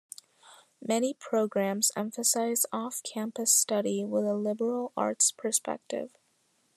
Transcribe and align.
Many 0.81 1.13
programs 1.13 1.91
emphasize 1.95 2.65
off-campus 2.73 3.53
study 3.53 4.03
with 4.03 4.25
a 4.25 4.33
liberal 4.33 4.93
arts 4.97 5.31
perspective. 5.31 6.09